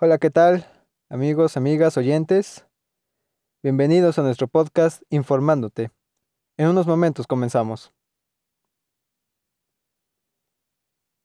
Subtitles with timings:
[0.00, 0.64] Hola, ¿qué tal?
[1.08, 2.64] Amigos, amigas, oyentes.
[3.64, 5.90] Bienvenidos a nuestro podcast Informándote.
[6.56, 7.92] En unos momentos comenzamos.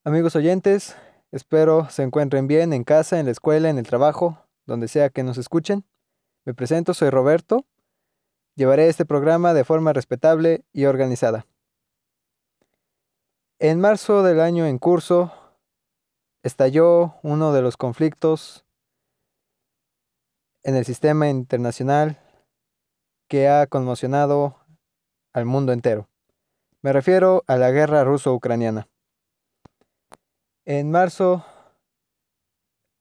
[0.03, 0.95] Amigos oyentes,
[1.31, 5.21] espero se encuentren bien en casa, en la escuela, en el trabajo, donde sea que
[5.21, 5.85] nos escuchen.
[6.43, 7.67] Me presento, soy Roberto.
[8.55, 11.45] Llevaré este programa de forma respetable y organizada.
[13.59, 15.31] En marzo del año en curso,
[16.41, 18.62] estalló uno de los conflictos
[20.63, 22.19] en el sistema internacional
[23.27, 24.57] que ha conmocionado
[25.33, 26.09] al mundo entero.
[26.81, 28.87] Me refiero a la guerra ruso-ucraniana.
[30.65, 31.45] En marzo,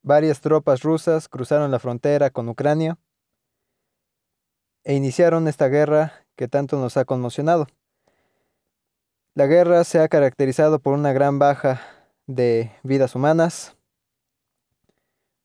[0.01, 2.97] varias tropas rusas cruzaron la frontera con Ucrania
[4.83, 7.67] e iniciaron esta guerra que tanto nos ha conmocionado.
[9.35, 11.81] La guerra se ha caracterizado por una gran baja
[12.27, 13.75] de vidas humanas,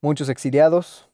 [0.01, 1.08] muchos exiliados,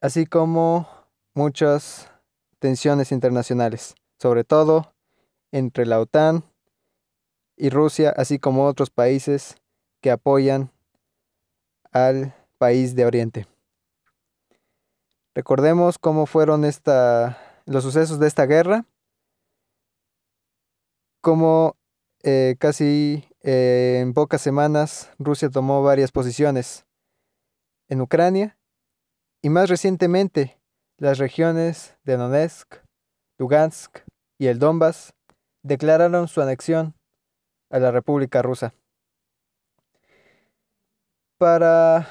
[0.00, 0.88] así como
[1.34, 2.10] muchas
[2.58, 4.94] tensiones internacionales, sobre todo
[5.52, 6.44] entre la OTAN
[7.56, 9.56] y Rusia, así como otros países
[10.00, 10.70] que apoyan
[11.92, 13.46] al país de Oriente.
[15.34, 18.86] Recordemos cómo fueron esta, los sucesos de esta guerra,
[21.20, 21.76] cómo
[22.22, 26.86] eh, casi eh, en pocas semanas Rusia tomó varias posiciones
[27.88, 28.59] en Ucrania
[29.42, 30.58] y más recientemente
[30.98, 32.74] las regiones de Donetsk,
[33.38, 34.00] Lugansk
[34.38, 35.14] y el Donbass
[35.62, 36.94] declararon su anexión
[37.70, 38.74] a la República Rusa.
[41.38, 42.06] Para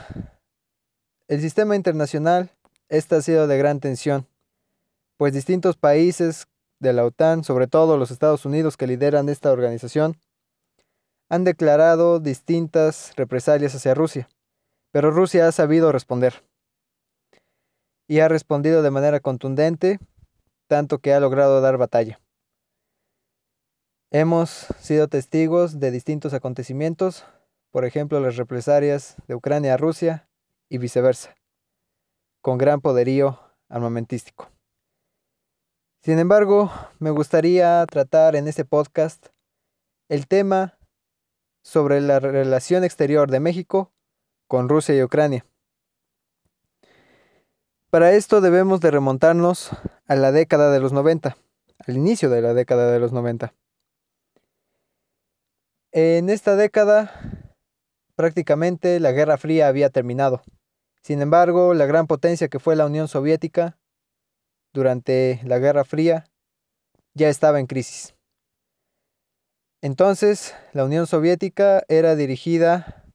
[1.27, 2.49] el sistema internacional,
[2.89, 4.27] esta ha sido de gran tensión,
[5.17, 6.47] pues distintos países
[6.79, 10.17] de la OTAN, sobre todo los Estados Unidos que lideran esta organización,
[11.29, 14.29] han declarado distintas represalias hacia Rusia,
[14.91, 16.48] pero Rusia ha sabido responder.
[18.09, 19.99] Y ha respondido de manera contundente,
[20.67, 22.19] tanto que ha logrado dar batalla.
[24.09, 27.27] Hemos sido testigos de distintos acontecimientos,
[27.69, 30.27] por ejemplo las represalias de Ucrania a Rusia
[30.69, 31.35] y viceversa,
[32.41, 33.39] con gran poderío
[33.69, 34.49] armamentístico.
[36.01, 39.27] Sin embargo, me gustaría tratar en este podcast
[40.09, 40.79] el tema
[41.63, 43.91] sobre la relación exterior de México
[44.47, 45.45] con Rusia y Ucrania.
[47.89, 49.71] Para esto debemos de remontarnos
[50.07, 51.35] a la década de los 90,
[51.87, 53.53] al inicio de la década de los 90.
[55.91, 57.11] En esta década
[58.15, 60.43] prácticamente la Guerra Fría había terminado.
[61.01, 63.79] Sin embargo, la gran potencia que fue la Unión Soviética
[64.71, 66.25] durante la Guerra Fría
[67.15, 68.13] ya estaba en crisis.
[69.81, 73.05] Entonces, la Unión Soviética era dirigida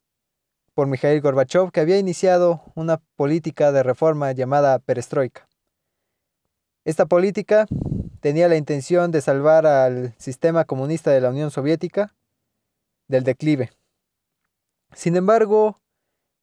[0.74, 5.48] por Mikhail Gorbachev, que había iniciado una política de reforma llamada perestroika.
[6.84, 7.66] Esta política
[8.20, 12.14] tenía la intención de salvar al sistema comunista de la Unión Soviética
[13.08, 13.70] del declive.
[14.92, 15.80] Sin embargo,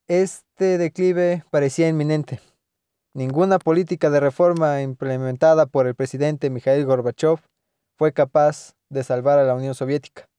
[0.07, 2.39] este declive parecía inminente.
[3.13, 7.39] Ninguna política de reforma implementada por el presidente Mikhail Gorbachev
[7.97, 10.29] fue capaz de salvar a la Unión Soviética,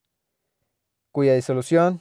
[1.13, 2.01] cuya disolución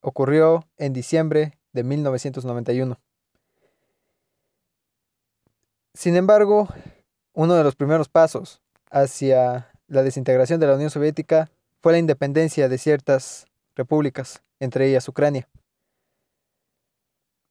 [0.00, 2.98] ocurrió en diciembre de 1991.
[5.94, 6.68] Sin embargo,
[7.32, 11.50] uno de los primeros pasos hacia la desintegración de la Unión Soviética
[11.80, 15.48] fue la independencia de ciertas repúblicas, entre ellas Ucrania.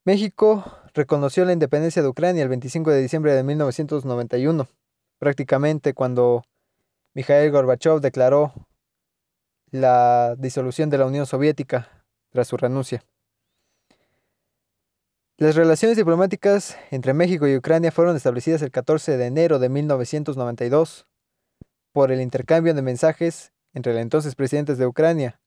[0.06, 4.68] México reconoció la independencia de Ucrania el 25 de diciembre de 1991,
[5.20, 6.44] prácticamente cuando
[7.14, 8.54] Mikhail Gorbachev declaró
[9.72, 11.99] la disolución de la Unión Soviética
[12.30, 13.04] tras su renuncia.
[15.38, 21.08] Las relaciones diplomáticas entre México y Ucrania fueron establecidas el 14 de enero de 1992
[21.94, 25.40] por el intercambio de mensajes entre el entonces presidente de Ucrania,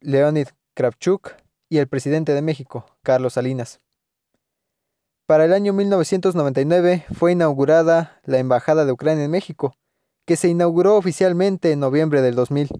[0.00, 1.34] Leonid Kravchuk,
[1.68, 3.80] y el presidente de México, Carlos Salinas.
[5.26, 9.74] Para el año 1999 fue inaugurada la Embajada de Ucrania en México,
[10.26, 12.70] que se inauguró oficialmente en noviembre del 2000.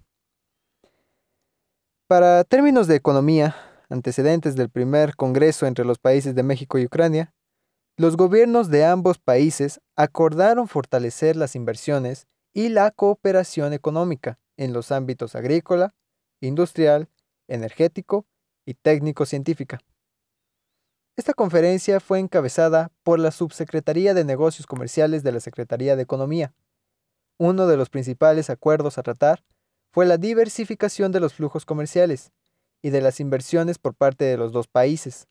[2.09, 3.55] Para términos de economía,
[3.87, 7.35] antecedentes del primer Congreso entre los países de México y Ucrania,
[7.97, 14.91] los gobiernos de ambos países acordaron fortalecer las inversiones y la cooperación económica en los
[14.91, 15.93] ámbitos agrícola,
[16.41, 17.09] industrial,
[17.47, 18.25] energético
[18.65, 19.77] y técnico-científica.
[21.15, 26.55] Esta conferencia fue encabezada por la Subsecretaría de Negocios Comerciales de la Secretaría de Economía.
[27.37, 29.43] Uno de los principales acuerdos a tratar
[29.91, 32.31] fue la diversificación de los flujos comerciales
[32.81, 35.27] y de las inversiones por parte de los dos países.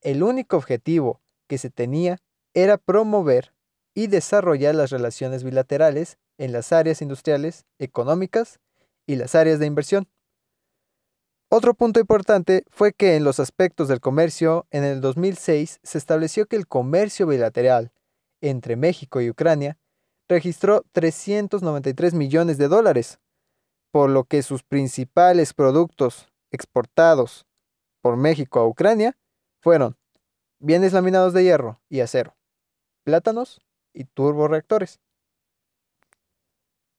[0.00, 2.18] El único objetivo que se tenía
[2.54, 3.54] era promover
[3.94, 8.58] y desarrollar las relaciones bilaterales en las áreas industriales, económicas
[9.06, 10.08] y las áreas de inversión.
[11.48, 16.46] Otro punto importante fue que en los aspectos del comercio, en el 2006 se estableció
[16.46, 17.92] que el comercio bilateral
[18.40, 19.78] entre México y Ucrania
[20.28, 23.18] registró 393 millones de dólares,
[23.92, 27.46] por lo que sus principales productos exportados
[28.00, 29.16] por México a Ucrania
[29.60, 29.96] fueron
[30.58, 32.34] bienes laminados de hierro y acero,
[33.04, 33.60] plátanos
[33.92, 34.98] y turboreactores.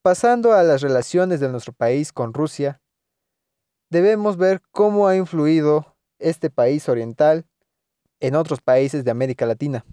[0.04, 2.82] Pasando a las relaciones de nuestro país con Rusia,
[3.90, 7.46] debemos ver cómo ha influido este país oriental
[8.20, 9.86] en otros países de América Latina.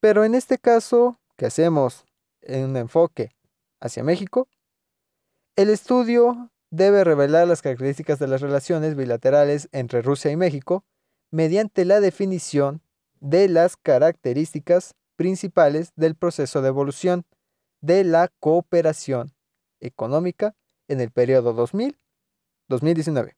[0.00, 2.04] Pero en este caso, que hacemos
[2.42, 3.34] en un enfoque
[3.80, 4.48] hacia México,
[5.56, 10.84] el estudio debe revelar las características de las relaciones bilaterales entre Rusia y México
[11.30, 12.82] mediante la definición
[13.20, 17.24] de las características principales del proceso de evolución
[17.80, 19.32] de la cooperación
[19.80, 20.56] económica
[20.88, 23.36] en el periodo 2000-2019.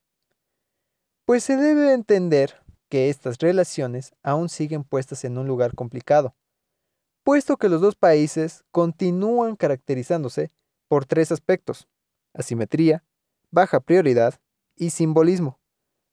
[1.27, 6.35] Pues se debe entender que estas relaciones aún siguen puestas en un lugar complicado,
[7.25, 10.51] puesto que los dos países continúan caracterizándose
[10.89, 11.89] por tres aspectos,
[12.37, 13.05] asimetría,
[13.51, 14.41] baja prioridad
[14.77, 15.59] y simbolismo,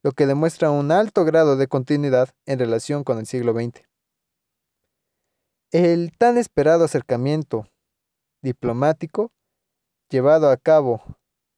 [0.03, 3.83] lo que demuestra un alto grado de continuidad en relación con el siglo XX.
[5.71, 7.67] El tan esperado acercamiento
[8.41, 9.31] diplomático
[10.09, 11.01] llevado a cabo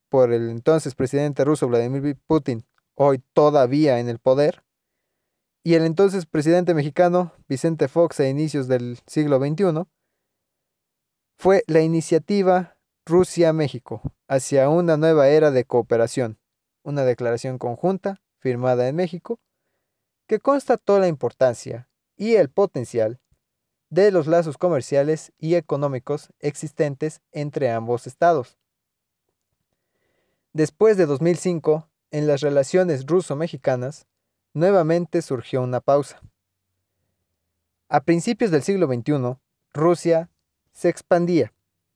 [0.09, 2.65] por el entonces presidente ruso Vladimir Putin,
[2.95, 4.63] hoy todavía en el poder,
[5.63, 9.83] y el entonces presidente mexicano Vicente Fox a inicios del siglo XXI,
[11.37, 12.74] fue la iniciativa
[13.07, 16.39] Rusia-México hacia una nueva era de cooperación,
[16.81, 19.39] una declaración conjunta firmada en México
[20.25, 21.87] que constató la importancia
[22.17, 23.19] y el potencial
[23.91, 28.57] de los lazos comerciales y económicos existentes entre ambos estados.
[30.53, 34.07] Después de 2005, en las relaciones ruso-mexicanas,
[34.53, 36.21] nuevamente surgió una pausa.
[37.87, 39.37] A principios del siglo XXI,
[39.73, 40.31] Rusia
[40.71, 41.53] se expandía,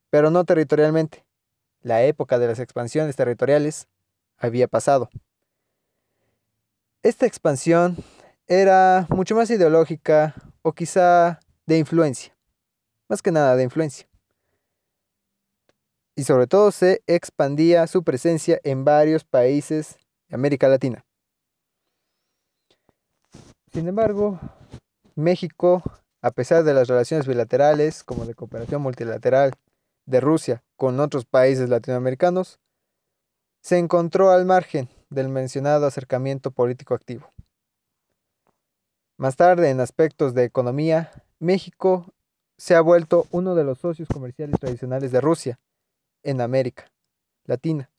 [0.09, 1.25] pero no territorialmente.
[1.81, 3.87] La época de las expansiones territoriales
[4.37, 5.09] había pasado.
[7.01, 7.97] Esta expansión
[8.47, 12.35] era mucho más ideológica o quizá de influencia,
[13.07, 14.07] más que nada de influencia.
[16.15, 19.97] Y sobre todo se expandía su presencia en varios países
[20.27, 21.05] de América Latina.
[23.71, 24.39] Sin embargo,
[25.15, 25.81] México,
[26.21, 29.53] a pesar de las relaciones bilaterales como de cooperación multilateral
[30.09, 32.59] de Rusia con otros países latinoamericanos,
[33.61, 37.29] se encontró al margen del mencionado acercamiento político activo.
[39.17, 42.13] Más tarde, en aspectos de economía, México
[42.57, 45.59] se ha vuelto uno de los socios comerciales tradicionales de Rusia
[46.23, 46.91] en América
[47.45, 47.89] Latina.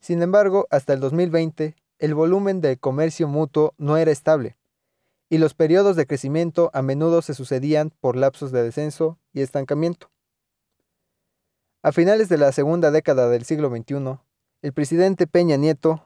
[0.00, 4.56] Sin embargo, hasta el 2020, el volumen del comercio mutuo no era estable,
[5.28, 10.10] y los periodos de crecimiento a menudo se sucedían por lapsos de descenso y estancamiento.
[11.82, 14.18] A finales de la segunda década del siglo XXI,
[14.60, 16.04] el presidente Peña Nieto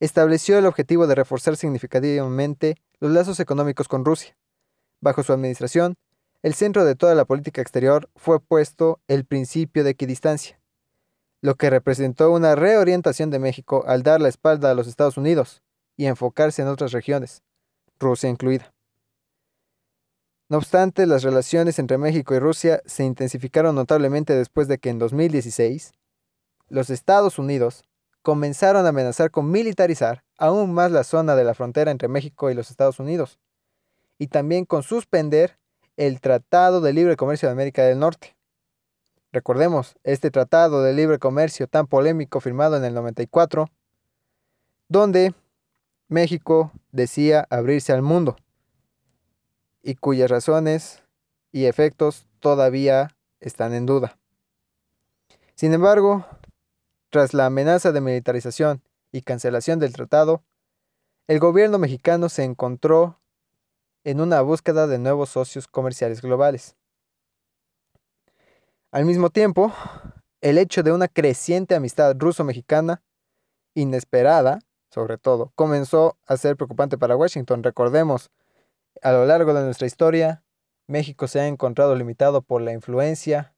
[0.00, 4.34] estableció el objetivo de reforzar significativamente los lazos económicos con Rusia.
[5.02, 5.96] Bajo su administración,
[6.42, 10.58] el centro de toda la política exterior fue puesto el principio de equidistancia,
[11.42, 15.60] lo que representó una reorientación de México al dar la espalda a los Estados Unidos
[15.98, 17.42] y enfocarse en otras regiones,
[17.98, 18.72] Rusia incluida.
[20.50, 24.98] No obstante, las relaciones entre México y Rusia se intensificaron notablemente después de que en
[24.98, 25.92] 2016
[26.68, 27.84] los Estados Unidos
[28.22, 32.54] comenzaron a amenazar con militarizar aún más la zona de la frontera entre México y
[32.54, 33.38] los Estados Unidos,
[34.18, 35.56] y también con suspender
[35.96, 38.34] el Tratado de Libre Comercio de América del Norte.
[39.30, 43.70] Recordemos, este Tratado de Libre Comercio tan polémico firmado en el 94,
[44.88, 45.32] donde
[46.08, 48.34] México decía abrirse al mundo
[49.82, 51.02] y cuyas razones
[51.52, 54.18] y efectos todavía están en duda.
[55.54, 56.26] Sin embargo,
[57.10, 58.82] tras la amenaza de militarización
[59.12, 60.42] y cancelación del tratado,
[61.26, 63.20] el gobierno mexicano se encontró
[64.04, 66.76] en una búsqueda de nuevos socios comerciales globales.
[68.90, 69.72] Al mismo tiempo,
[70.40, 73.02] el hecho de una creciente amistad ruso-mexicana,
[73.74, 74.60] inesperada,
[74.90, 77.62] sobre todo, comenzó a ser preocupante para Washington.
[77.62, 78.30] Recordemos,
[79.02, 80.44] a lo largo de nuestra historia,
[80.86, 83.54] México se ha encontrado limitado por la influencia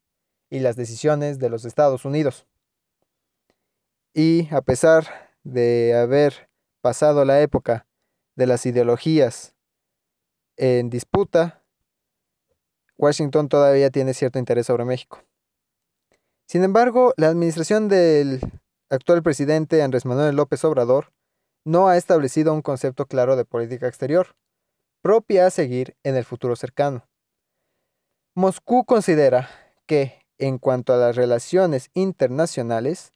[0.51, 2.47] y las decisiones de los Estados Unidos.
[4.15, 5.07] Y a pesar
[5.43, 6.51] de haber
[6.83, 7.87] pasado la época
[8.37, 9.55] de las ideologías
[10.57, 11.63] en disputa,
[12.99, 15.25] Washington todavía tiene cierto interés sobre México.
[16.47, 18.41] Sin embargo, la administración del
[18.91, 21.13] actual presidente Andrés Manuel López Obrador
[21.65, 24.37] no ha establecido un concepto claro de política exterior,
[25.03, 27.09] propia a seguir en el futuro cercano.
[28.35, 29.51] Moscú considera
[29.87, 33.13] que, en cuanto a las relaciones internacionales,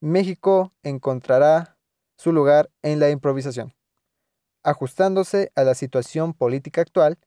[0.00, 1.76] México encontrará
[2.16, 3.74] su lugar en la improvisación,
[4.62, 7.18] ajustándose a la situación política actual,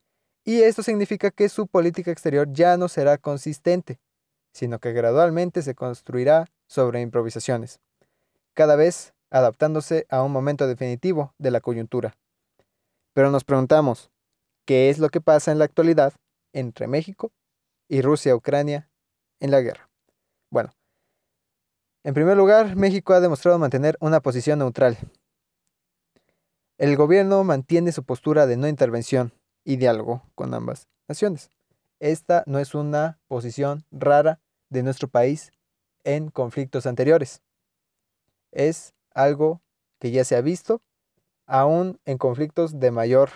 [0.45, 3.99] y esto significa que su política exterior ya no será consistente,
[4.53, 7.81] sino que gradualmente se construirá sobre improvisaciones,
[8.53, 12.15] cada vez adaptándose a un momento definitivo de la coyuntura.
[13.17, 14.11] Pero nos preguntamos,
[14.63, 16.13] ¿qué es lo que pasa en la actualidad
[16.53, 17.31] entre México
[17.89, 18.91] y Rusia-Ucrania
[19.39, 19.89] en la guerra?
[20.51, 20.75] Bueno,
[22.03, 24.99] en primer lugar, México ha demostrado mantener una posición neutral.
[26.77, 29.33] El gobierno mantiene su postura de no intervención
[29.63, 31.49] y diálogo con ambas naciones.
[31.99, 35.51] Esta no es una posición rara de nuestro país
[36.03, 37.41] en conflictos anteriores.
[38.51, 39.63] Es algo
[39.99, 40.83] que ya se ha visto
[41.47, 43.31] aún en conflictos de mayor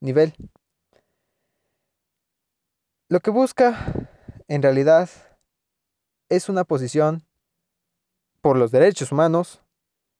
[0.00, 0.34] nivel.
[3.08, 4.08] Lo que busca
[4.46, 5.08] en realidad
[6.28, 7.24] es una posición
[8.40, 9.62] por los derechos humanos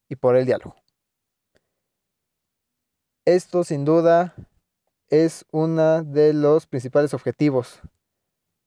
[0.08, 0.74] y por el diálogo.
[3.26, 4.34] Esto sin duda
[5.08, 7.80] es uno de los principales objetivos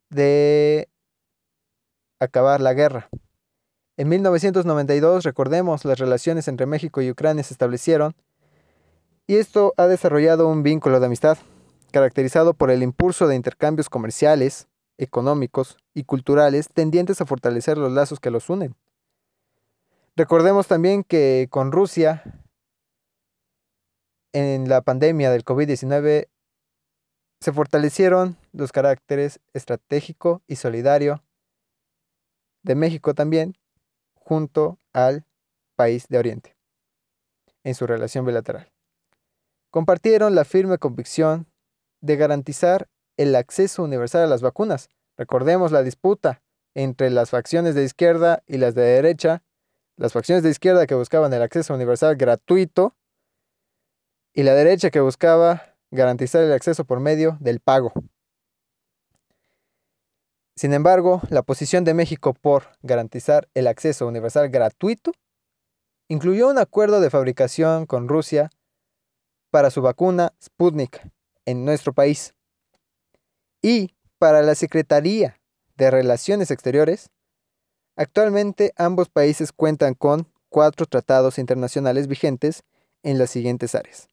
[0.10, 0.90] de
[2.20, 3.10] acabar la guerra.
[3.98, 8.16] En 1992, recordemos, las relaciones entre México y Ucrania se establecieron
[9.28, 11.38] y esto ha desarrollado un vínculo de amistad,
[11.92, 14.68] caracterizado por el impulso de intercambios comerciales,
[14.98, 18.76] económicos y culturales tendientes a fortalecer los lazos que los unen.
[20.16, 22.24] Recordemos también que con Rusia,
[24.32, 26.30] en la pandemia del COVID-19,
[27.40, 31.22] se fortalecieron los caracteres estratégico y solidario
[32.64, 33.56] de México también
[34.16, 35.26] junto al
[35.76, 36.58] país de Oriente
[37.64, 38.72] en su relación bilateral.
[39.72, 41.48] Compartieron la firme convicción
[42.02, 44.90] de garantizar el acceso universal a las vacunas.
[45.18, 46.42] Recordemos la disputa
[46.76, 49.44] entre las facciones de izquierda y las de derecha
[49.98, 52.96] las facciones de izquierda que buscaban el acceso universal gratuito
[54.34, 57.92] y la derecha que buscaba garantizar el acceso por medio del pago.
[60.56, 65.12] Sin embargo, la posición de México por garantizar el acceso universal gratuito
[66.08, 68.52] incluyó un acuerdo de fabricación con Rusia
[69.58, 71.02] para su vacuna Sputnik
[71.48, 72.36] en nuestro país
[73.60, 75.42] y para la Secretaría
[75.76, 77.10] de Relaciones Exteriores
[77.96, 82.66] Actualmente ambos países cuentan con cuatro tratados internacionales vigentes
[83.02, 84.08] en las siguientes áreas.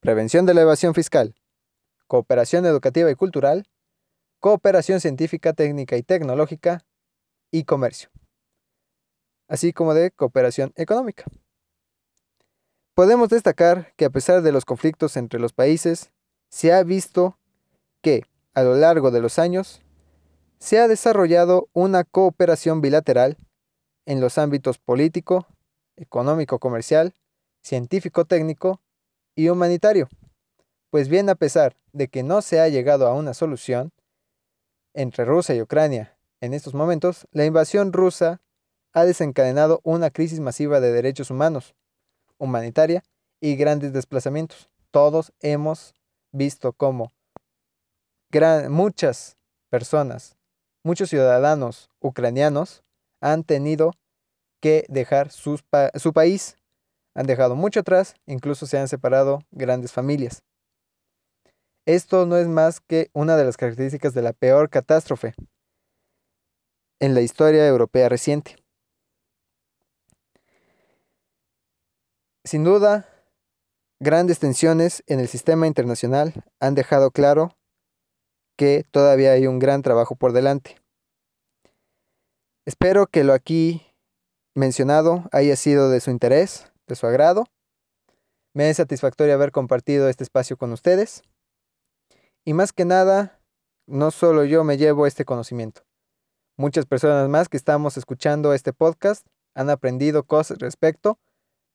[0.00, 1.34] Prevención de la evasión fiscal,
[2.06, 3.68] cooperación educativa y cultural,
[4.40, 6.86] cooperación científica, técnica y tecnológica
[7.50, 8.08] y comercio,
[9.46, 11.24] así como de cooperación económica.
[12.94, 16.12] Podemos destacar que a pesar de los conflictos entre los países,
[16.48, 17.36] se ha visto
[18.02, 18.22] que,
[18.54, 19.82] a lo largo de los años,
[20.60, 23.36] se ha desarrollado una cooperación bilateral
[24.06, 25.48] en los ámbitos político,
[25.96, 27.14] económico-comercial,
[27.62, 28.80] científico-técnico
[29.34, 30.08] y humanitario.
[30.90, 33.90] Pues bien, a pesar de que no se ha llegado a una solución
[34.92, 38.40] entre Rusia y Ucrania en estos momentos, la invasión rusa
[38.92, 41.74] ha desencadenado una crisis masiva de derechos humanos,
[42.44, 43.02] humanitaria
[43.40, 44.70] y grandes desplazamientos.
[44.90, 45.94] Todos hemos
[46.32, 47.12] visto cómo
[48.68, 49.36] muchas
[49.70, 50.36] personas
[50.84, 52.84] muchos ciudadanos ucranianos
[53.20, 53.92] han tenido
[54.60, 56.56] que dejar su país.
[57.14, 60.42] Han dejado mucho atrás, incluso se han separado grandes familias.
[61.86, 65.34] Esto no es más que una de las características de la peor catástrofe
[67.00, 68.56] en la historia europea reciente.
[72.46, 73.08] Sin duda,
[74.00, 77.56] grandes tensiones en el sistema internacional han dejado claro
[78.58, 80.76] que todavía hay un gran trabajo por delante.
[82.66, 83.82] Espero que lo aquí
[84.54, 87.46] mencionado haya sido de su interés, de su agrado.
[88.52, 91.22] Me es satisfactorio haber compartido este espacio con ustedes.
[92.44, 93.40] Y más que nada,
[93.86, 95.80] no solo yo me llevo este conocimiento.
[96.58, 101.18] Muchas personas más que estamos escuchando este podcast han aprendido cosas respecto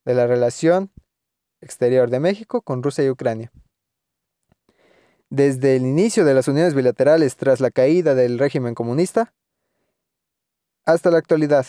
[0.05, 0.91] de la relación
[1.61, 3.51] exterior de México con Rusia y Ucrania.
[5.29, 9.33] Desde el inicio de las uniones bilaterales tras la caída del régimen comunista
[10.85, 11.65] hasta la actualidad.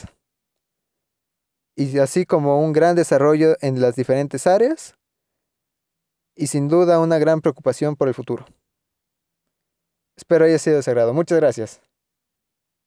[1.76, 4.94] y así como un gran desarrollo en las diferentes áreas
[6.36, 8.44] y sin duda una gran preocupación por el futuro.
[10.16, 11.89] Espero haya sido de Muchas gracias.